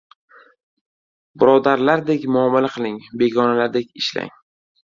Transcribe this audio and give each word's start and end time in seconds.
•Birodarlardek 1.43 2.27
muomala 2.37 2.75
qiling, 2.79 2.99
begonalardek 3.23 3.93
ishlang. 4.03 4.35